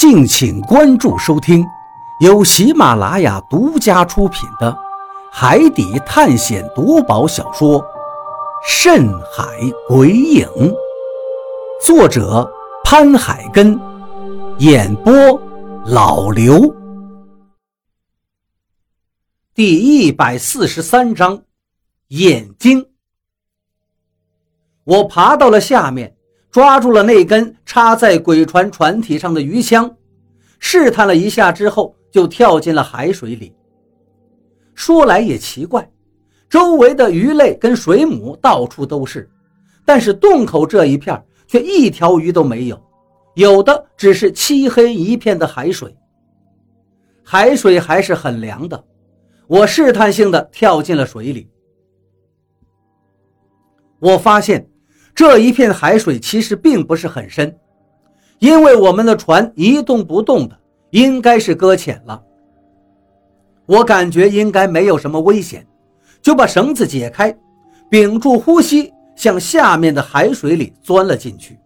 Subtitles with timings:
[0.00, 1.62] 敬请关注收听，
[2.20, 4.72] 由喜马拉雅独家出品的
[5.30, 7.78] 《海底探险夺宝小说》
[8.66, 9.44] 《深海
[9.86, 10.46] 鬼影》，
[11.84, 12.50] 作者
[12.82, 13.78] 潘海根，
[14.56, 15.12] 演播
[15.84, 16.74] 老刘。
[19.54, 21.42] 第一百四十三章，
[22.08, 22.88] 眼睛。
[24.84, 26.16] 我爬到了下面。
[26.50, 29.94] 抓住了那根插在鬼船船体上的鱼枪，
[30.58, 33.54] 试探了一下之后，就跳进了海水里。
[34.74, 35.88] 说来也奇怪，
[36.48, 39.30] 周围的鱼类跟水母到处都是，
[39.84, 42.82] 但是洞口这一片却一条鱼都没有，
[43.34, 45.94] 有的只是漆黑一片的海水。
[47.22, 48.84] 海水还是很凉的，
[49.46, 51.48] 我试探性的跳进了水里，
[53.98, 54.69] 我发现。
[55.20, 57.54] 这一片海水其实并不是很深，
[58.38, 60.58] 因为我们的船一动不动的，
[60.92, 62.22] 应该是搁浅了。
[63.66, 65.66] 我感觉应该没有什么危险，
[66.22, 67.36] 就把绳子解开，
[67.90, 71.58] 屏住呼吸，向下面的海水里钻了进去。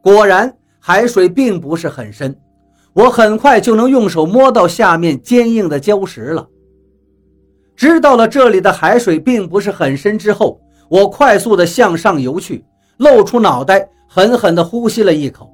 [0.00, 2.34] 果然，海水并不是很深，
[2.94, 6.48] 我很快就能用手摸到下面坚硬的礁石了。
[7.76, 10.58] 知道了这里的海水并不是很深之后。
[10.88, 12.64] 我快速地向上游去，
[12.98, 15.52] 露出脑袋，狠狠地呼吸了一口。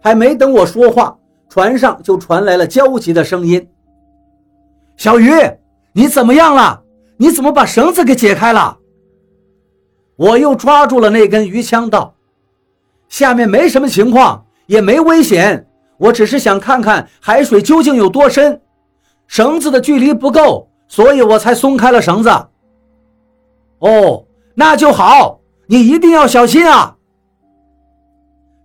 [0.00, 1.16] 还没等我说话，
[1.48, 3.66] 船上就传来了焦急的声音
[4.96, 5.30] ：“小鱼，
[5.92, 6.82] 你怎么样了？
[7.16, 8.78] 你怎么把绳子给解开了？”
[10.16, 12.14] 我又抓住了那根鱼枪，道
[13.08, 15.66] ：“下面没什么情况，也没危险，
[15.98, 18.60] 我只是想看看海水究竟有多深。
[19.26, 22.28] 绳子的距离不够，所以我才松开了绳子。”
[23.78, 24.24] 哦。
[24.54, 26.96] 那就好，你一定要小心啊！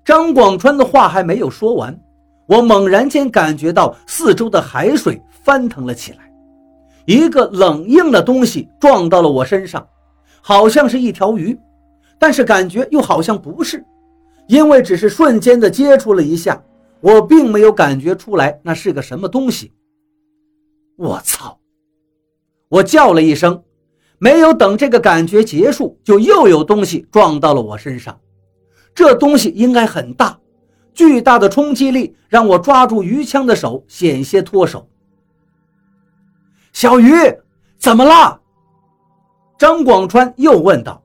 [0.04, 1.98] 张广川的话还没有说完，
[2.48, 6.32] 我猛然间感觉到四周的海水翻腾了起来，
[7.06, 9.88] 一个冷硬的东西撞到了我身上，
[10.42, 11.58] 好像是一条鱼，
[12.20, 13.86] 但是感觉又好像不是，
[14.48, 16.62] 因为只是瞬间的接触了一下，
[17.02, 19.74] 我并没有感觉出来那是个什么东西。
[20.98, 21.60] 我操！
[22.70, 23.64] 我叫了一声。
[24.20, 28.20] 没有等这个感觉结束，就又有东西撞到了我身上。
[28.96, 30.40] 这东西应该很大，
[30.94, 34.90] 巨大的冲击力让我抓住鱼枪的手险些脱手。
[36.74, 37.14] 小鱼，
[37.78, 38.42] 怎么了？
[39.58, 41.02] 张广川又问道。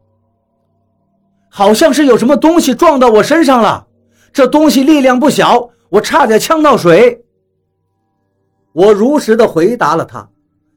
[1.51, 3.87] 好像是有什么东西撞到我身上了，
[4.33, 7.23] 这东西力量不小，我差点呛到水。
[8.73, 10.27] 我如实的回答了他，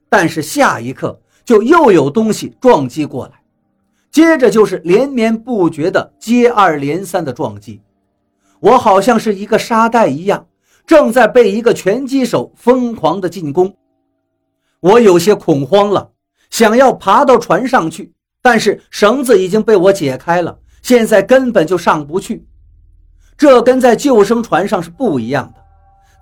[0.09, 1.17] 但是下一刻。
[1.45, 3.33] 就又有东西撞击过来，
[4.11, 7.81] 接着就是连绵不绝的接二连三的撞击，
[8.59, 10.47] 我好像是一个沙袋一样，
[10.87, 13.75] 正在被一个拳击手疯狂的进攻。
[14.79, 16.11] 我有些恐慌了，
[16.49, 22.47] 想要爬到船上去，但是绳子已经被我解开了，现在根本就上不去。
[23.37, 25.61] 这跟在救生船上是不一样的，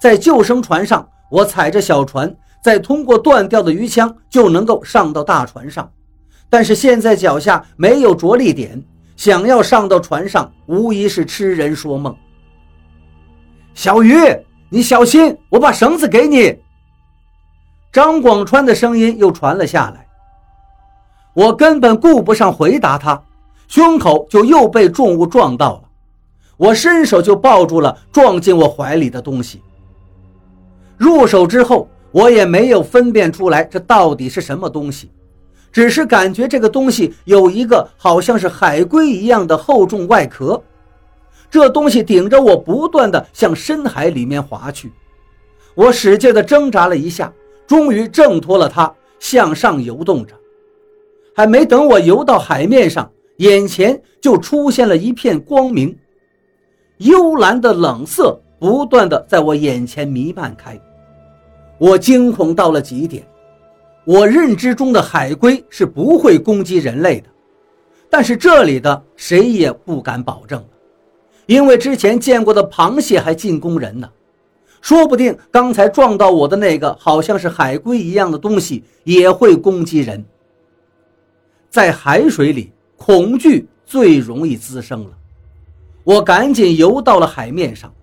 [0.02, 2.36] 在救生船上，我踩着小船。
[2.64, 5.92] 再通过断掉的鱼枪就能够上到大船上，
[6.50, 8.82] 但是现在脚下没有着力点，
[9.18, 12.16] 想要上到船上无疑是痴人说梦。
[13.74, 14.16] 小鱼，
[14.70, 16.58] 你小心，我把绳子给你。
[17.92, 20.08] 张广川的声音又传了下来，
[21.34, 23.22] 我根本顾不上回答他，
[23.68, 25.84] 胸口就又被重物撞到了，
[26.56, 29.62] 我伸手就抱住了撞进我怀里的东西。
[30.96, 31.90] 入手之后。
[32.14, 35.10] 我也没有分辨出来这到底是什么东西，
[35.72, 40.62] 只是感觉这个东西有一个好像是海龟一样的厚重外壳，
[41.50, 44.92] 这东西顶着我不断的向深海里面滑去，
[45.74, 47.34] 我使劲的挣扎了一下，
[47.66, 50.36] 终于挣脱了它，向上游动着，
[51.36, 55.98] 还没等我游到海面上，眼前就出现了一片光明，
[56.98, 60.80] 幽蓝的冷色不断的在我眼前弥漫开。
[61.84, 63.28] 我惊恐到了极点，
[64.06, 67.28] 我认知中的海龟是不会攻击人类的，
[68.10, 70.64] 但是这里的谁也不敢保证，
[71.46, 74.10] 因为之前见过的螃蟹还进攻人呢，
[74.80, 80.24] 说不定刚才撞到我的那个好像是海龟一样的东西也会攻击人。
[81.70, 85.12] 在海水里，恐惧最容易滋生了，
[86.06, 87.94] 我赶紧游到了海面上，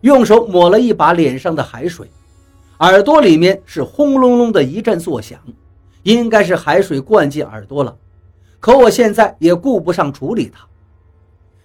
[0.00, 2.10] 用手抹了一把脸上的海水。
[2.78, 5.38] 耳朵里面是轰隆隆的一阵作响，
[6.04, 7.96] 应该是海水灌进耳朵了。
[8.60, 10.64] 可我现在也顾不上处理它，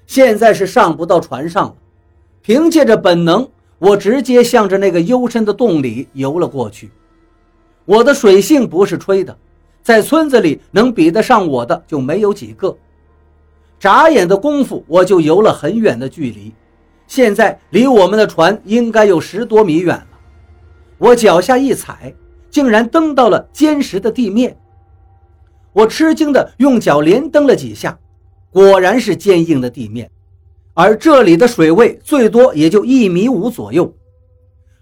[0.07, 1.75] 现在是上不到船上了。
[2.41, 6.89] 凭借着本能，我直接向着那个幽深的洞里游了过去。
[7.85, 9.37] 我的水性不是吹的，
[9.83, 12.75] 在村子里能比得上我的就没有几个。
[13.79, 16.51] 眨眼的功夫，我就游了很远的距离，
[17.05, 20.01] 现在离我们的船应该有十多米远。
[21.03, 22.15] 我脚下一踩，
[22.49, 24.57] 竟然蹬到了坚实的地面。
[25.73, 27.99] 我吃惊地用脚连蹬了几下，
[28.49, 30.09] 果然是坚硬的地面，
[30.73, 33.93] 而这里的水位最多也就一米五左右，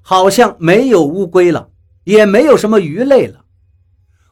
[0.04, 1.70] 好像没有乌龟了。
[2.04, 3.46] 也没有什么鱼类了，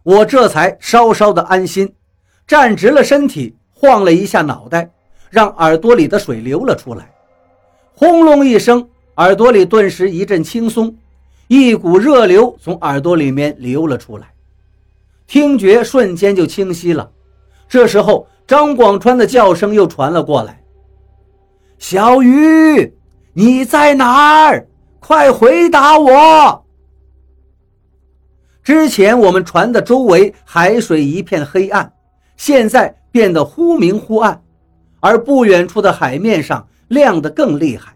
[0.02, 1.94] 我这才稍稍的安心，
[2.48, 4.90] 站直了身体，晃了一下脑袋，
[5.30, 7.12] 让耳朵里的水流了出来。
[7.94, 10.98] 轰隆一声，耳朵里顿时一阵轻松，
[11.50, 14.32] 一股热流从耳朵里面流了出来，
[15.26, 17.10] 听觉瞬间就清晰了。
[17.68, 20.62] 这时候，张广川的叫声又传了过来
[21.80, 22.94] ：“小鱼，
[23.34, 24.68] 你在哪儿？
[25.00, 26.66] 快回答我！”
[28.62, 31.92] 之前我们船的周围海水一片黑暗，
[32.38, 34.40] 现在变得忽明忽暗，
[35.00, 37.96] 而不远处的海面上亮得更厉害。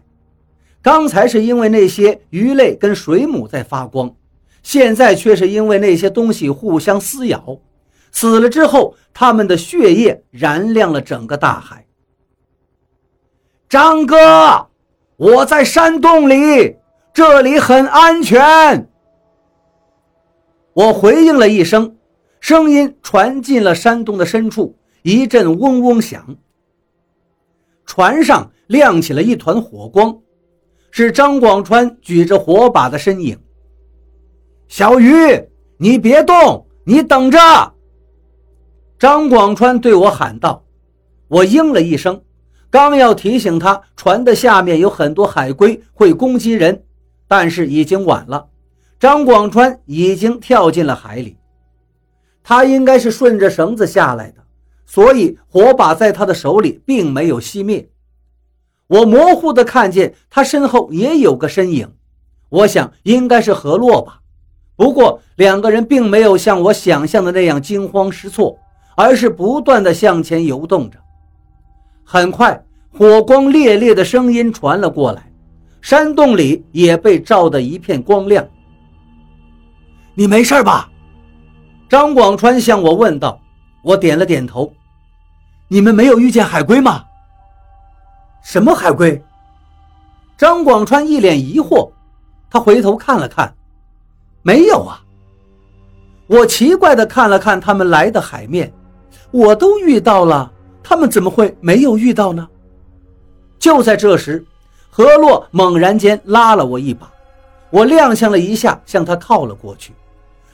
[0.84, 4.14] 刚才是因为那些鱼类跟水母在发光，
[4.62, 7.58] 现在却是因为那些东西互相撕咬，
[8.12, 11.86] 死了之后，它们的血液燃亮了整个大海。
[13.66, 14.68] 张哥，
[15.16, 16.76] 我在山洞里，
[17.14, 18.86] 这里很安全。
[20.74, 21.96] 我回应了一声，
[22.40, 26.36] 声音传进了山洞的深处，一阵嗡嗡响。
[27.86, 30.18] 船上亮起了一团火光，
[30.96, 33.36] 是张广川举着火把的身影。
[34.68, 35.10] 小鱼，
[35.76, 37.38] 你别动，你等着！
[38.96, 40.64] 张广川对我喊道。
[41.26, 42.22] 我应了一声，
[42.70, 46.84] 刚要提醒他船的下面有很多海龟会攻击人，
[47.26, 48.46] 但是已经晚了。
[49.00, 51.36] 张广川已经跳进了海里，
[52.44, 54.36] 他应该是顺着绳子下来的，
[54.86, 57.88] 所以火把在他的手里并没有熄灭。
[58.86, 61.90] 我模糊的看见他身后也有个身影，
[62.48, 64.20] 我想应该是何洛吧。
[64.76, 68.58] 不过两个人并没有像我想象的那样惊慌失措，
[68.96, 70.98] 而是不断的向前游动着。
[72.04, 75.30] 很快，火光烈烈的声音传了过来，
[75.80, 78.46] 山洞里也被照得一片光亮。
[80.14, 80.90] 你没事吧？
[81.88, 83.40] 张广川向我问道。
[83.82, 84.72] 我点了点头。
[85.68, 87.04] 你们没有遇见海龟吗？
[88.44, 89.20] 什么海龟？
[90.36, 91.90] 张广川一脸疑惑。
[92.50, 93.52] 他回头看了看，
[94.42, 95.02] 没有啊。
[96.26, 98.72] 我奇怪的看了看他们来的海面，
[99.30, 100.52] 我都遇到了，
[100.82, 102.46] 他们怎么会没有遇到呢？
[103.58, 104.44] 就在这时，
[104.90, 107.10] 何洛猛然间拉了我一把，
[107.70, 109.92] 我踉跄了一下，向他靠了过去。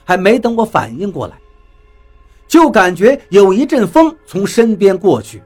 [0.05, 1.35] 还没等我反应过来，
[2.47, 5.43] 就感觉有一阵风从身边过去，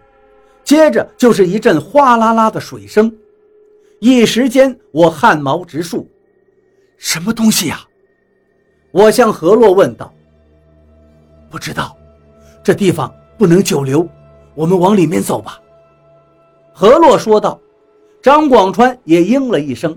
[0.66, 3.16] 接着就是一阵哗啦啦的水声，
[4.00, 6.10] 一时间我汗毛直竖。
[6.98, 7.80] 什么东西呀？
[8.92, 10.14] 我向何洛问道。
[11.50, 11.96] 不知道，
[12.64, 14.06] 这地方不能久留，
[14.56, 15.62] 我们往里面走吧。
[16.74, 17.62] 何洛说道。
[18.22, 19.96] 张广川也应了一声，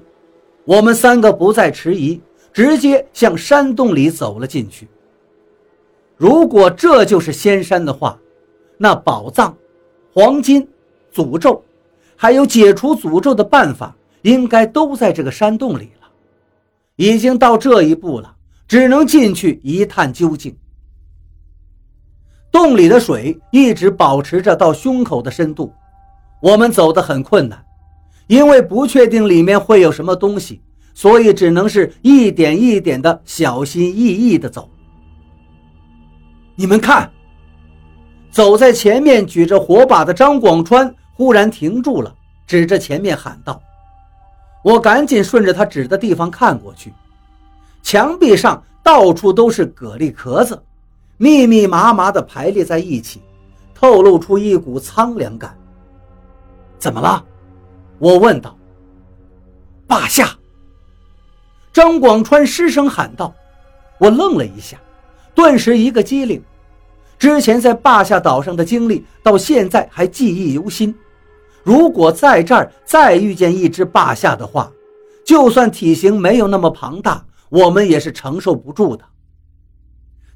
[0.66, 2.20] 我们三个不再迟疑。
[2.52, 4.88] 直接向山洞里走了进去。
[6.16, 8.18] 如果这就是仙山的话，
[8.76, 9.56] 那宝藏、
[10.18, 10.66] 黄金、
[11.14, 11.62] 诅咒，
[12.16, 16.08] 还有解除诅咒的办法，应该都在这个山洞里了。
[16.96, 18.34] 已经到这一步了，
[18.66, 20.56] 只能进去一探究竟。
[22.50, 25.72] 洞里的水一直保持着到胸口的深度，
[26.42, 27.64] 我们走得很困难，
[28.26, 30.60] 因为不确定里面会有什么东西。
[30.94, 34.68] 所以只能是一点一点的小心翼翼地走。
[36.56, 37.08] 你们看，
[38.38, 42.14] 走在前面举着火把的张广川忽然停住了，
[42.46, 43.60] 指着前面喊道
[44.62, 46.94] ：“我赶紧顺着他指的地方看过去，
[47.82, 50.62] 墙壁上到处都是蛤蜊壳子，
[51.16, 53.20] 密密麻麻地排列在一起，
[53.74, 55.58] 透露出一股苍凉感。”
[56.78, 57.24] 怎么了？
[57.98, 58.56] 我问道。
[59.84, 60.30] 霸下。
[61.72, 63.34] 张广川失声喊道
[63.98, 64.78] ：“我愣了一下，
[65.34, 66.40] 顿时一个机灵。
[67.18, 70.94] 之前在霸下岛上的经历，到现在还记忆犹新。
[71.64, 74.70] 如果在这儿再遇见一只霸下的话，
[75.26, 79.04] 就算体型没有那么庞大，我们也是承受不住的。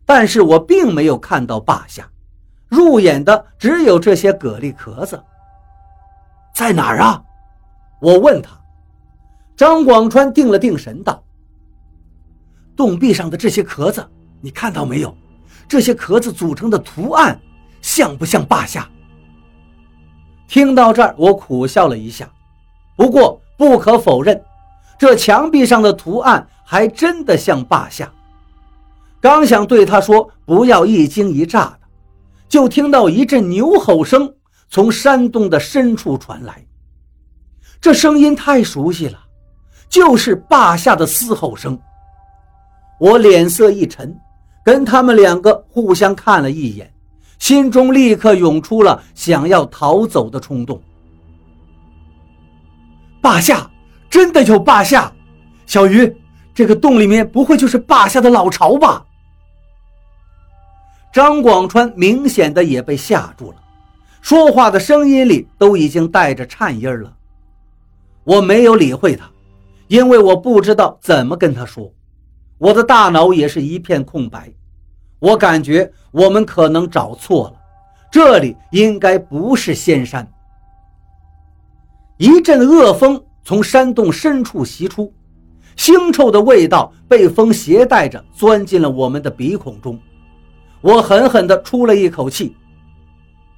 [0.05, 2.11] 但是我并没有看到霸下，
[2.69, 5.23] 入眼的只有这些蛤蜊壳子。
[6.55, 7.23] 在哪儿啊？”
[8.03, 8.51] 我问他。
[9.55, 11.23] 张广川定了定神，道
[12.75, 14.05] ：“洞壁上的这些壳子，
[14.41, 15.17] 你看到没有？
[15.69, 17.41] 这些壳子组成的图案，
[17.81, 18.89] 像不像霸下？”
[20.49, 22.29] 听到这儿，我苦笑了一下。
[22.95, 24.43] 不过，不可否认，
[24.99, 28.13] 这墙壁上的图案还真的像霸下。
[29.21, 31.79] 刚想对他说不要一惊一乍的，
[32.49, 34.35] 就听到一阵牛吼声
[34.69, 36.67] 从山洞的深处传来。
[37.81, 39.19] 这声音太熟悉了，
[39.89, 41.79] 就是霸下的嘶吼声。
[43.01, 44.17] 我脸色一沉，
[44.65, 46.93] 跟他们两个互相看了一眼，
[47.39, 50.81] 心中立刻涌出了想要逃走的冲动。
[53.21, 53.71] 霸下，
[54.11, 55.13] 真的有霸下！
[55.67, 56.15] 小鱼，
[56.55, 59.05] 这个洞里面不会就是霸下的老巢吧？
[61.13, 63.57] 张广川明显的也被吓住了，
[64.21, 67.13] 说话的声音里都已经带着颤音了。
[68.25, 69.29] 我没有理会他，
[69.89, 71.93] 因为我不知道怎么跟他说，
[72.63, 74.49] 我的大脑也是一片空白。
[75.19, 77.55] 我感觉我们可能找错了，
[78.09, 80.25] 这里应该不是仙山。
[82.19, 85.13] 一阵恶风从山洞深处袭出，
[85.77, 89.99] 腥臭的味道被风携带着钻进了我们的鼻孔中。
[90.81, 92.55] 我狠狠地出了一口气，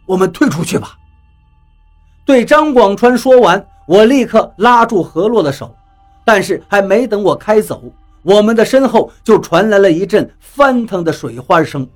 [0.06, 0.96] 我们退出去吧。
[2.24, 5.76] 对张广川说完，我立刻拉住何洛的手，
[6.24, 7.82] 但是还没等我开走，
[8.24, 11.86] 我们的身后就传来了一阵翻腾的水花声。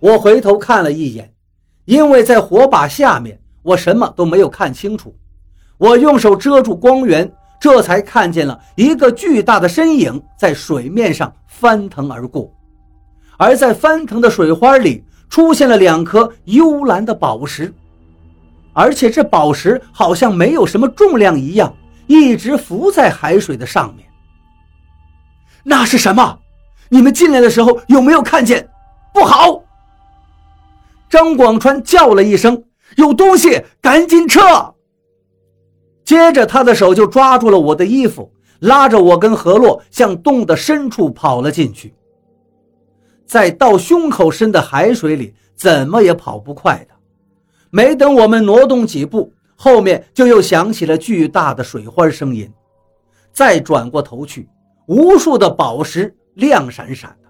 [0.00, 1.30] 我回头看了一眼，
[1.84, 5.14] 因为在火把下面，我什么都没有看清楚。
[5.76, 7.30] 我用手遮住光源，
[7.60, 12.50] 这才看见了一个巨大的身影在水面上翻腾而过。
[13.36, 17.72] 而在翻腾的水花里，出现了两颗幽蓝的宝石，
[18.72, 21.72] 而且这宝石好像没有什么重量一样，
[22.06, 24.07] 一直浮在海水的上面。
[25.68, 26.38] 那是什么？
[26.88, 28.66] 你们进来的时候有没有看见？
[29.12, 29.62] 不好！
[31.10, 32.64] 张广川叫了一声
[32.96, 34.40] ：“有东西，赶紧撤！”
[36.06, 41.94] 接着，他的手就抓住了我的衣服，拉着我跟何洛向洞的深处跑了进去。
[43.26, 46.94] 在到胸口深的海水里，怎么也跑不快的。
[47.68, 52.50] 没等我们挪动几步，后面就又响起了巨大的水花声音。
[53.30, 54.48] 再转过头去，
[54.88, 57.28] 无数的宝石亮闪闪的。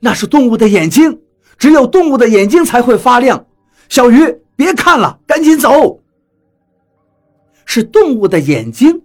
[0.00, 1.20] 那是动物的眼睛，
[1.58, 3.46] 只有动物的眼睛才会发亮。
[3.88, 6.00] 小鱼，别看了，赶紧走。
[7.64, 9.02] 是动物的眼睛，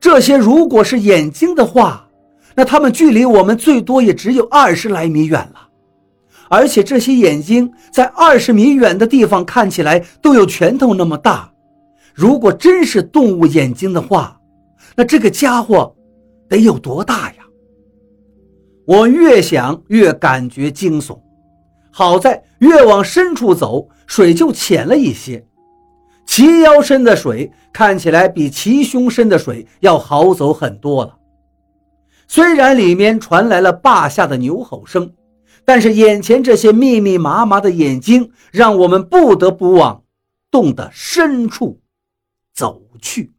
[0.00, 2.08] 这些如果是眼睛的话。
[2.56, 5.68] 那他们距离我们最多也只有二十来米远了，
[6.48, 11.52] 而且这些眼睛在二十米远的地方看起来都有拳头那么大。
[12.12, 14.39] 如果真是动物眼睛的话，
[14.96, 15.94] 那这个家伙
[16.48, 17.44] 得有多大呀？
[18.86, 21.20] 我越想越感觉惊悚。
[21.92, 25.44] 好在越往深处走，水就浅了一些，
[26.26, 31.16] 齐腰深的水看起来比齐胸深的水要好走很多了。
[32.28, 35.12] 虽然里面传来了坝下的牛吼声，
[35.64, 40.04] 但是眼前这些密密麻麻的眼睛，让我们不得不往
[40.50, 41.80] 洞的深处
[42.54, 43.32] 走去。